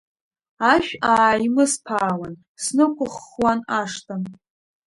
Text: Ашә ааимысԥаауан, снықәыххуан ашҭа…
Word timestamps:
Ашә 0.71 0.93
ааимысԥаауан, 1.11 2.33
снықәыххуан 2.63 3.59
ашҭа… 3.79 4.15